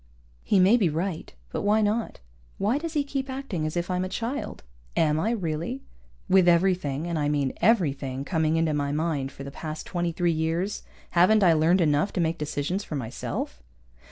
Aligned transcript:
_He 0.41 0.59
may 0.59 0.77
be 0.77 0.89
right, 0.89 1.31
but 1.51 1.61
why 1.61 1.83
not? 1.83 2.21
Why 2.57 2.79
does 2.79 2.93
he 2.93 3.03
keep 3.03 3.29
acting 3.29 3.67
as 3.67 3.77
if 3.77 3.91
I'm 3.91 4.03
a 4.03 4.09
child? 4.09 4.63
Am 4.97 5.19
I, 5.19 5.29
really? 5.29 5.83
With 6.27 6.47
everything 6.49 7.05
(and 7.05 7.19
I 7.19 7.29
mean 7.29 7.53
everything) 7.61 8.25
coming 8.25 8.55
into 8.55 8.73
my 8.73 8.91
mind 8.91 9.31
for 9.31 9.43
the 9.43 9.51
past 9.51 9.85
twenty 9.85 10.11
three 10.11 10.31
years, 10.31 10.81
haven't 11.11 11.43
I 11.43 11.53
learned 11.53 11.81
enough 11.81 12.13
to 12.13 12.19
make 12.19 12.39
decisions 12.39 12.83
for 12.83 12.95
myself? 12.95 13.61